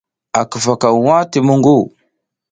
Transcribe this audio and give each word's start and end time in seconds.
A 0.39 0.41
kifa 0.49 0.73
ka 0.81 0.89
waʼa 1.05 1.29
ti 1.31 1.39
muƞgu. 1.47 1.77